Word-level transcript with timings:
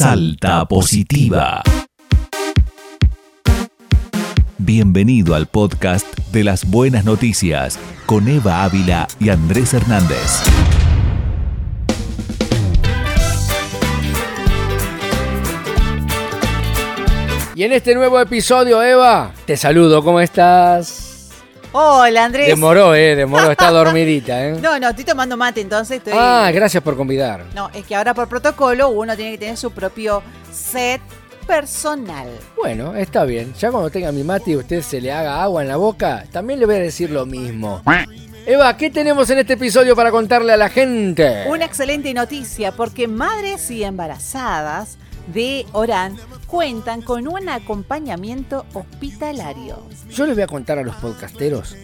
Salta 0.00 0.64
Positiva. 0.64 1.62
Bienvenido 4.56 5.34
al 5.34 5.44
podcast 5.44 6.06
de 6.32 6.42
las 6.42 6.64
buenas 6.64 7.04
noticias 7.04 7.78
con 8.06 8.26
Eva 8.26 8.64
Ávila 8.64 9.06
y 9.18 9.28
Andrés 9.28 9.74
Hernández. 9.74 10.42
Y 17.54 17.64
en 17.64 17.72
este 17.72 17.94
nuevo 17.94 18.18
episodio, 18.18 18.82
Eva, 18.82 19.34
te 19.44 19.58
saludo, 19.58 20.02
¿cómo 20.02 20.20
estás? 20.20 21.09
Hola, 21.72 22.24
Andrés. 22.24 22.48
Demoró, 22.48 22.94
eh, 22.94 23.14
demoró, 23.14 23.50
está 23.52 23.70
dormidita, 23.70 24.44
eh. 24.44 24.58
No, 24.60 24.78
no, 24.78 24.88
estoy 24.88 25.04
tomando 25.04 25.36
mate, 25.36 25.60
entonces 25.60 25.98
estoy... 25.98 26.14
Ah, 26.16 26.50
gracias 26.52 26.82
por 26.82 26.96
convidar. 26.96 27.44
No, 27.54 27.70
es 27.72 27.86
que 27.86 27.94
ahora 27.94 28.12
por 28.12 28.28
protocolo 28.28 28.88
uno 28.88 29.14
tiene 29.16 29.32
que 29.32 29.38
tener 29.38 29.56
su 29.56 29.70
propio 29.70 30.22
set 30.52 31.00
personal. 31.46 32.28
Bueno, 32.56 32.94
está 32.94 33.24
bien. 33.24 33.54
Ya 33.54 33.70
cuando 33.70 33.90
tenga 33.90 34.10
mi 34.12 34.22
mate 34.24 34.52
y 34.52 34.56
usted 34.56 34.82
se 34.82 35.00
le 35.00 35.12
haga 35.12 35.42
agua 35.42 35.62
en 35.62 35.68
la 35.68 35.76
boca, 35.76 36.24
también 36.32 36.58
le 36.60 36.66
voy 36.66 36.76
a 36.76 36.78
decir 36.78 37.10
lo 37.10 37.26
mismo. 37.26 37.82
Eva, 38.46 38.76
¿qué 38.76 38.90
tenemos 38.90 39.28
en 39.30 39.38
este 39.38 39.52
episodio 39.52 39.94
para 39.94 40.10
contarle 40.10 40.52
a 40.52 40.56
la 40.56 40.68
gente? 40.68 41.44
Una 41.48 41.64
excelente 41.64 42.12
noticia 42.14 42.72
porque 42.72 43.06
madres 43.06 43.70
y 43.70 43.84
embarazadas 43.84 44.96
de 45.28 45.66
Orán 45.72 46.16
cuentan 46.46 47.02
con 47.02 47.28
un 47.28 47.48
acompañamiento 47.48 48.66
hospitalario. 48.74 49.78
Yo 50.10 50.26
les 50.26 50.34
voy 50.34 50.42
a 50.42 50.48
contar 50.48 50.78
a 50.78 50.82
los 50.82 50.96
podcasteros 50.96 51.76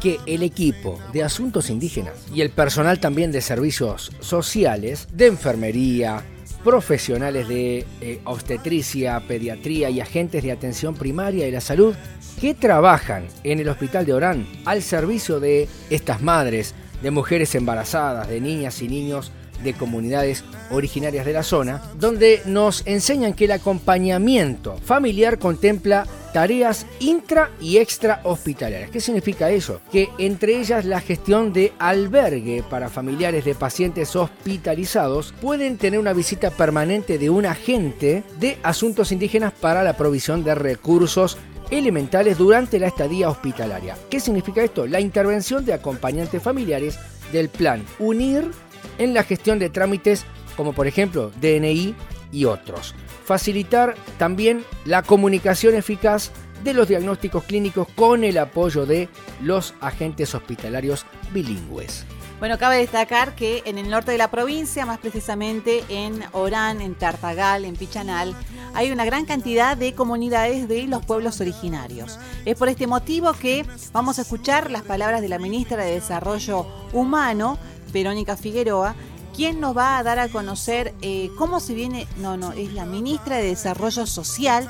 que 0.00 0.18
el 0.26 0.42
equipo 0.42 0.98
de 1.12 1.24
asuntos 1.24 1.70
indígenas 1.70 2.14
y 2.32 2.40
el 2.40 2.50
personal 2.50 3.00
también 3.00 3.32
de 3.32 3.40
servicios 3.40 4.12
sociales, 4.20 5.08
de 5.12 5.26
enfermería, 5.26 6.22
profesionales 6.64 7.48
de 7.48 7.86
eh, 8.00 8.20
obstetricia, 8.24 9.20
pediatría 9.26 9.90
y 9.90 10.00
agentes 10.00 10.42
de 10.42 10.52
atención 10.52 10.94
primaria 10.94 11.46
y 11.46 11.50
la 11.50 11.60
salud 11.60 11.94
que 12.40 12.54
trabajan 12.54 13.26
en 13.42 13.58
el 13.60 13.68
hospital 13.68 14.06
de 14.06 14.14
Orán 14.14 14.46
al 14.64 14.82
servicio 14.82 15.40
de 15.40 15.68
estas 15.90 16.22
madres, 16.22 16.74
de 17.02 17.10
mujeres 17.10 17.54
embarazadas, 17.54 18.28
de 18.28 18.40
niñas 18.40 18.82
y 18.82 18.88
niños 18.88 19.32
de 19.62 19.74
comunidades 19.74 20.44
originarias 20.70 21.26
de 21.26 21.32
la 21.32 21.42
zona, 21.42 21.82
donde 21.98 22.42
nos 22.44 22.86
enseñan 22.86 23.34
que 23.34 23.46
el 23.46 23.52
acompañamiento 23.52 24.76
familiar 24.84 25.38
contempla 25.38 26.06
tareas 26.32 26.86
intra 27.00 27.50
y 27.60 27.78
extra 27.78 28.20
hospitalarias. 28.24 28.90
¿Qué 28.90 29.00
significa 29.00 29.50
eso? 29.50 29.80
Que 29.90 30.08
entre 30.18 30.58
ellas 30.58 30.84
la 30.84 31.00
gestión 31.00 31.52
de 31.52 31.72
albergue 31.78 32.62
para 32.68 32.88
familiares 32.88 33.44
de 33.44 33.54
pacientes 33.54 34.14
hospitalizados 34.14 35.34
pueden 35.40 35.78
tener 35.78 35.98
una 35.98 36.12
visita 36.12 36.50
permanente 36.50 37.18
de 37.18 37.30
un 37.30 37.46
agente 37.46 38.24
de 38.38 38.58
asuntos 38.62 39.12
indígenas 39.12 39.52
para 39.52 39.82
la 39.82 39.96
provisión 39.96 40.44
de 40.44 40.54
recursos 40.54 41.38
elementales 41.70 42.38
durante 42.38 42.78
la 42.78 42.86
estadía 42.86 43.28
hospitalaria. 43.28 43.96
¿Qué 44.08 44.20
significa 44.20 44.62
esto? 44.62 44.86
La 44.86 45.00
intervención 45.00 45.64
de 45.64 45.74
acompañantes 45.74 46.42
familiares 46.42 46.98
del 47.32 47.48
plan 47.48 47.84
UNIR 47.98 48.50
en 48.98 49.14
la 49.14 49.22
gestión 49.22 49.58
de 49.58 49.70
trámites 49.70 50.26
como 50.56 50.72
por 50.72 50.86
ejemplo 50.86 51.30
DNI 51.40 51.94
y 52.32 52.44
otros. 52.44 52.94
Facilitar 53.24 53.94
también 54.18 54.64
la 54.84 55.02
comunicación 55.02 55.74
eficaz 55.74 56.32
de 56.64 56.74
los 56.74 56.88
diagnósticos 56.88 57.44
clínicos 57.44 57.86
con 57.94 58.24
el 58.24 58.38
apoyo 58.38 58.84
de 58.84 59.08
los 59.40 59.74
agentes 59.80 60.34
hospitalarios 60.34 61.06
bilingües. 61.32 62.04
Bueno, 62.38 62.56
cabe 62.56 62.78
destacar 62.78 63.34
que 63.34 63.62
en 63.66 63.78
el 63.78 63.90
norte 63.90 64.12
de 64.12 64.18
la 64.18 64.30
provincia, 64.30 64.86
más 64.86 64.98
precisamente 64.98 65.82
en 65.88 66.22
Orán, 66.30 66.80
en 66.80 66.94
Tartagal, 66.94 67.64
en 67.64 67.74
Pichanal, 67.74 68.34
hay 68.74 68.92
una 68.92 69.04
gran 69.04 69.24
cantidad 69.24 69.76
de 69.76 69.92
comunidades 69.92 70.68
de 70.68 70.86
los 70.86 71.04
pueblos 71.04 71.40
originarios. 71.40 72.16
Es 72.44 72.56
por 72.56 72.68
este 72.68 72.86
motivo 72.86 73.32
que 73.32 73.66
vamos 73.92 74.18
a 74.18 74.22
escuchar 74.22 74.70
las 74.70 74.82
palabras 74.82 75.20
de 75.20 75.28
la 75.28 75.40
ministra 75.40 75.84
de 75.84 75.94
Desarrollo 75.94 76.64
Humano, 76.92 77.58
Verónica 77.92 78.36
Figueroa, 78.36 78.94
quien 79.34 79.60
nos 79.60 79.76
va 79.76 79.98
a 79.98 80.02
dar 80.02 80.18
a 80.18 80.28
conocer 80.28 80.94
eh, 81.00 81.30
cómo 81.38 81.60
se 81.60 81.74
viene, 81.74 82.08
no, 82.16 82.36
no, 82.36 82.52
es 82.52 82.72
la 82.72 82.84
ministra 82.84 83.36
de 83.36 83.44
Desarrollo 83.44 84.06
Social, 84.06 84.68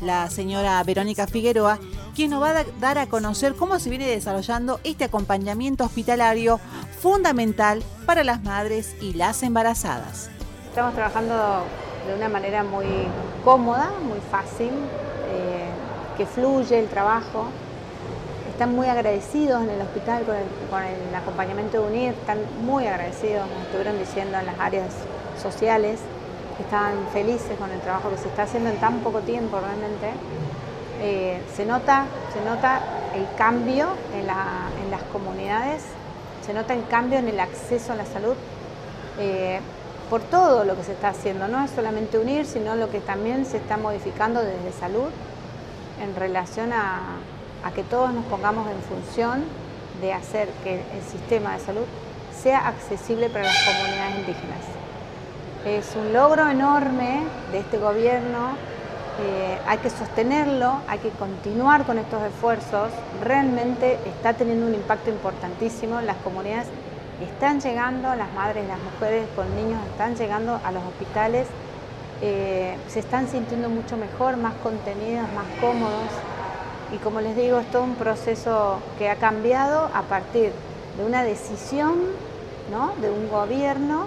la 0.00 0.30
señora 0.30 0.82
Verónica 0.84 1.26
Figueroa, 1.26 1.78
quien 2.14 2.30
nos 2.30 2.42
va 2.42 2.50
a 2.50 2.64
dar 2.80 2.98
a 2.98 3.06
conocer 3.06 3.54
cómo 3.54 3.78
se 3.78 3.90
viene 3.90 4.06
desarrollando 4.06 4.80
este 4.84 5.04
acompañamiento 5.04 5.84
hospitalario 5.84 6.60
fundamental 7.00 7.82
para 8.06 8.24
las 8.24 8.42
madres 8.42 8.94
y 9.00 9.14
las 9.14 9.42
embarazadas. 9.42 10.30
Estamos 10.68 10.94
trabajando 10.94 11.64
de 12.06 12.14
una 12.14 12.28
manera 12.28 12.62
muy 12.62 12.86
cómoda, 13.44 13.90
muy 14.02 14.20
fácil, 14.30 14.70
eh, 15.30 15.68
que 16.16 16.26
fluye 16.26 16.78
el 16.78 16.88
trabajo 16.88 17.46
están 18.58 18.74
muy 18.74 18.88
agradecidos 18.88 19.62
en 19.62 19.70
el 19.70 19.80
hospital 19.80 20.24
con 20.24 20.34
el, 20.82 21.14
acompañamiento 21.14 21.80
de 21.80 21.86
UNIR, 21.86 22.12
están 22.14 22.38
muy 22.62 22.88
agradecidos, 22.88 23.48
nos 23.48 23.62
estuvieron 23.62 23.96
diciendo 24.00 24.36
en 24.36 24.46
las 24.46 24.58
áreas 24.58 24.92
sociales, 25.40 26.00
que 26.56 26.64
estaban 26.64 26.94
felices 27.12 27.56
con 27.56 27.70
el 27.70 27.78
trabajo 27.78 28.10
que 28.10 28.16
se 28.16 28.26
está 28.26 28.42
haciendo 28.42 28.70
en 28.70 28.76
tan 28.78 28.98
poco 28.98 29.20
tiempo 29.20 29.60
realmente. 29.60 30.10
Eh, 31.00 31.40
se, 31.54 31.66
nota, 31.66 32.06
se 32.32 32.44
nota 32.44 32.80
el 33.14 33.28
cambio 33.36 33.90
en, 34.12 34.26
las 34.26 35.02
comunidades, 35.12 35.84
se 36.44 36.52
nota 36.52 36.74
el 36.74 36.84
cambio 36.88 37.20
en 37.20 37.28
el 37.28 37.38
acceso 37.38 37.92
a 37.92 37.94
la 37.94 38.06
salud. 38.06 38.34
Eh, 39.20 39.60
por 40.10 40.20
todo 40.20 40.64
lo 40.64 40.74
que 40.74 40.82
se 40.82 40.94
está 40.94 41.10
haciendo, 41.10 41.46
no 41.46 41.64
es 41.64 41.70
solamente 41.70 42.18
unir, 42.18 42.44
sino 42.44 42.74
lo 42.74 42.90
que 42.90 42.98
también 42.98 43.46
se 43.46 43.58
está 43.58 43.76
modificando 43.76 44.40
desde 44.42 44.72
salud 44.72 45.10
en 46.02 46.16
relación 46.16 46.72
a, 46.72 47.18
a 47.64 47.70
que 47.72 47.82
todos 47.82 48.12
nos 48.12 48.24
pongamos 48.26 48.68
en 48.70 48.80
función 48.82 49.44
de 50.00 50.12
hacer 50.12 50.48
que 50.62 50.74
el 50.74 51.02
sistema 51.10 51.54
de 51.54 51.60
salud 51.60 51.84
sea 52.40 52.68
accesible 52.68 53.28
para 53.28 53.44
las 53.44 53.64
comunidades 53.64 54.18
indígenas. 54.18 54.60
Es 55.64 55.96
un 55.96 56.12
logro 56.12 56.48
enorme 56.48 57.22
de 57.50 57.58
este 57.58 57.78
gobierno, 57.78 58.50
eh, 59.20 59.58
hay 59.66 59.78
que 59.78 59.90
sostenerlo, 59.90 60.80
hay 60.86 61.00
que 61.00 61.10
continuar 61.10 61.84
con 61.84 61.98
estos 61.98 62.22
esfuerzos, 62.22 62.90
realmente 63.24 63.98
está 64.06 64.34
teniendo 64.34 64.66
un 64.66 64.74
impacto 64.74 65.10
importantísimo, 65.10 66.00
las 66.00 66.16
comunidades 66.18 66.68
están 67.20 67.60
llegando, 67.60 68.14
las 68.14 68.32
madres, 68.34 68.68
las 68.68 68.78
mujeres 68.78 69.26
con 69.34 69.52
niños 69.56 69.80
están 69.90 70.14
llegando 70.14 70.60
a 70.64 70.70
los 70.70 70.84
hospitales, 70.84 71.48
eh, 72.22 72.76
se 72.86 73.00
están 73.00 73.26
sintiendo 73.26 73.68
mucho 73.68 73.96
mejor, 73.96 74.36
más 74.36 74.54
contenidas, 74.62 75.26
más 75.32 75.46
cómodos 75.60 76.08
y 76.92 76.96
como 76.98 77.20
les 77.20 77.36
digo, 77.36 77.58
es 77.58 77.70
todo 77.70 77.82
un 77.82 77.96
proceso 77.96 78.78
que 78.98 79.10
ha 79.10 79.16
cambiado 79.16 79.90
a 79.94 80.02
partir 80.02 80.52
de 80.96 81.04
una 81.04 81.22
decisión 81.22 81.96
¿no? 82.70 82.92
de 83.00 83.10
un 83.10 83.28
gobierno 83.28 84.06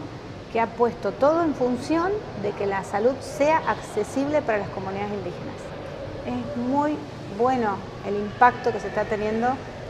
que 0.52 0.59
ha 0.59 0.68
puesto 0.68 1.12
todo 1.12 1.44
en 1.44 1.53
función 1.53 2.12
de 2.42 2.52
que 2.52 2.66
la 2.66 2.84
salud 2.84 3.14
sea 3.22 3.58
accesible 3.68 4.42
para 4.42 4.58
las 4.58 4.69
comunidades 4.69 5.12
indígenas. 5.14 5.56
Es 6.25 6.58
muy 6.58 6.97
bueno 7.38 7.78
el 8.06 8.16
impacto 8.16 8.72
que 8.72 8.80
se 8.80 8.88
está 8.88 9.06
teniendo 9.06 9.48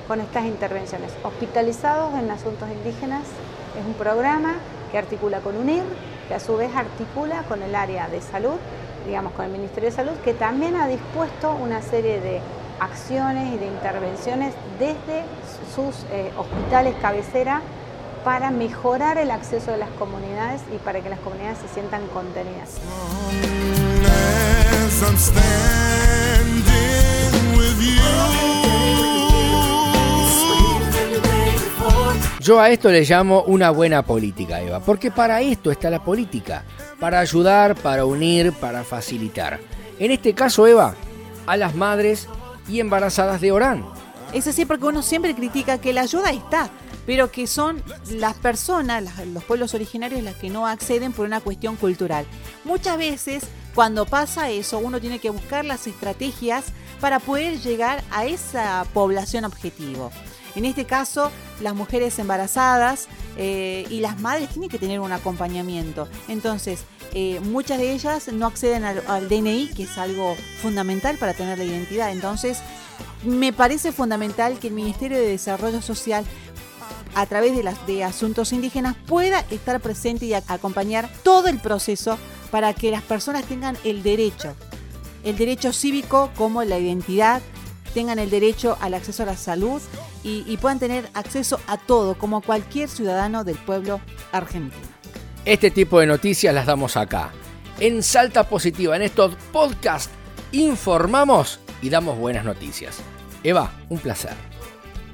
con 0.07 0.19
estas 0.19 0.45
intervenciones. 0.45 1.11
Hospitalizados 1.23 2.13
en 2.15 2.29
Asuntos 2.29 2.69
Indígenas 2.69 3.23
es 3.79 3.85
un 3.85 3.93
programa 3.93 4.55
que 4.91 4.97
articula 4.97 5.39
con 5.39 5.57
UNIR, 5.57 5.83
que 6.27 6.35
a 6.35 6.39
su 6.39 6.57
vez 6.57 6.75
articula 6.75 7.43
con 7.43 7.63
el 7.63 7.73
área 7.73 8.07
de 8.09 8.21
salud, 8.21 8.57
digamos 9.07 9.33
con 9.33 9.45
el 9.45 9.51
Ministerio 9.51 9.89
de 9.89 9.95
Salud, 9.95 10.13
que 10.23 10.33
también 10.33 10.75
ha 10.75 10.87
dispuesto 10.87 11.55
una 11.55 11.81
serie 11.81 12.19
de 12.19 12.41
acciones 12.81 13.53
y 13.53 13.57
de 13.57 13.67
intervenciones 13.67 14.55
desde 14.79 15.23
sus 15.75 16.03
eh, 16.11 16.31
hospitales 16.35 16.95
cabecera 16.99 17.61
para 18.25 18.49
mejorar 18.49 19.19
el 19.19 19.29
acceso 19.29 19.71
de 19.71 19.77
las 19.77 19.89
comunidades 19.91 20.61
y 20.73 20.77
para 20.79 20.99
que 21.01 21.09
las 21.09 21.19
comunidades 21.19 21.59
se 21.59 21.67
sientan 21.73 22.01
contenidas. 22.07 22.77
Yo 32.39 32.59
a 32.59 32.69
esto 32.71 32.89
le 32.89 33.03
llamo 33.03 33.43
una 33.43 33.69
buena 33.69 34.01
política, 34.01 34.59
Eva, 34.59 34.79
porque 34.79 35.11
para 35.11 35.41
esto 35.41 35.69
está 35.69 35.91
la 35.91 36.03
política, 36.03 36.63
para 36.99 37.19
ayudar, 37.19 37.75
para 37.75 38.05
unir, 38.05 38.51
para 38.53 38.83
facilitar. 38.83 39.59
En 39.99 40.09
este 40.09 40.33
caso, 40.33 40.65
Eva, 40.65 40.95
a 41.45 41.57
las 41.57 41.75
madres 41.75 42.27
y 42.71 42.79
embarazadas 42.79 43.41
de 43.41 43.51
Orán. 43.51 43.85
Es 44.33 44.47
así 44.47 44.65
porque 44.65 44.85
uno 44.85 45.01
siempre 45.01 45.35
critica 45.35 45.79
que 45.79 45.91
la 45.91 46.01
ayuda 46.01 46.31
está, 46.31 46.69
pero 47.05 47.31
que 47.31 47.47
son 47.47 47.83
las 48.09 48.35
personas, 48.35 49.03
los 49.27 49.43
pueblos 49.43 49.73
originarios, 49.73 50.23
las 50.23 50.35
que 50.35 50.49
no 50.49 50.65
acceden 50.65 51.11
por 51.11 51.25
una 51.25 51.41
cuestión 51.41 51.75
cultural. 51.75 52.25
Muchas 52.63 52.97
veces, 52.97 53.43
cuando 53.75 54.05
pasa 54.05 54.49
eso, 54.49 54.79
uno 54.79 55.01
tiene 55.01 55.19
que 55.19 55.29
buscar 55.29 55.65
las 55.65 55.85
estrategias 55.85 56.65
para 57.01 57.19
poder 57.19 57.59
llegar 57.59 58.03
a 58.11 58.25
esa 58.25 58.85
población 58.93 59.43
objetivo. 59.43 60.11
En 60.55 60.65
este 60.65 60.85
caso, 60.85 61.31
las 61.61 61.75
mujeres 61.75 62.17
embarazadas 62.19 63.07
eh, 63.37 63.85
y 63.89 63.99
las 63.99 64.19
madres 64.19 64.49
tienen 64.49 64.69
que 64.69 64.79
tener 64.79 64.99
un 64.99 65.11
acompañamiento. 65.11 66.07
Entonces, 66.27 66.83
eh, 67.13 67.39
muchas 67.41 67.77
de 67.77 67.91
ellas 67.91 68.29
no 68.31 68.47
acceden 68.47 68.85
al, 68.85 69.27
DNI, 69.27 69.69
que 69.75 69.83
es 69.83 69.97
algo 69.97 70.35
fundamental 70.61 71.17
para 71.17 71.33
tener 71.33 71.57
la 71.57 71.65
identidad. 71.65 72.11
Entonces, 72.11 72.59
me 73.23 73.51
parece 73.51 73.91
fundamental 73.91 74.59
que 74.59 74.67
el 74.67 74.73
Ministerio 74.73 75.17
de 75.17 75.27
Desarrollo 75.27 75.81
Social 75.81 76.25
a 77.13 77.25
través 77.25 77.55
de, 77.55 77.63
las, 77.63 77.85
de 77.85 78.05
asuntos 78.05 78.53
indígenas 78.53 78.95
pueda 79.05 79.45
estar 79.51 79.79
presente 79.81 80.25
y 80.25 80.33
acompañar 80.33 81.09
todo 81.23 81.47
el 81.49 81.59
proceso 81.59 82.17
para 82.49 82.73
que 82.73 82.91
las 82.91 83.01
personas 83.01 83.43
tengan 83.43 83.77
el 83.83 84.03
derecho, 84.03 84.55
el 85.23 85.37
derecho 85.37 85.73
cívico 85.73 86.31
como 86.35 86.63
la 86.63 86.79
identidad, 86.79 87.41
tengan 87.93 88.19
el 88.19 88.29
derecho 88.29 88.77
al 88.79 88.93
acceso 88.93 89.23
a 89.23 89.25
la 89.25 89.35
salud 89.35 89.81
y 90.23 90.55
puedan 90.57 90.79
tener 90.79 91.09
acceso 91.13 91.59
a 91.67 91.77
todo 91.77 92.17
como 92.17 92.41
cualquier 92.41 92.87
ciudadano 92.87 93.43
del 93.43 93.57
pueblo 93.57 93.99
argentino. 94.31 95.00
Este 95.43 95.71
tipo 95.71 95.99
de 95.99 96.05
noticias 96.05 96.53
las 96.53 96.67
damos 96.67 96.95
acá. 96.95 97.31
En 97.79 98.03
Salta 98.03 98.43
Positiva, 98.47 98.95
en 98.95 99.01
estos 99.01 99.35
podcasts, 99.51 100.13
informamos 100.51 101.59
y 101.81 101.89
damos 101.89 102.15
buenas 102.19 102.45
noticias. 102.45 102.99
Eva, 103.43 103.71
un 103.89 103.97
placer. 103.97 104.33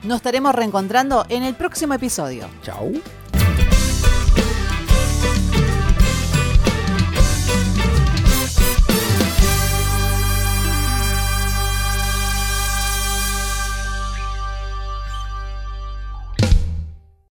Nos 0.03 0.17
estaremos 0.17 0.53
reencontrando 0.53 1.25
en 1.29 1.43
el 1.43 1.55
próximo 1.55 1.93
episodio. 1.93 2.49
Chau. 2.61 2.91